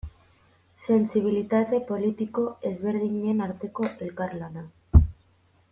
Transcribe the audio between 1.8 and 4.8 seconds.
politiko ezberdinen arteko elkarlana.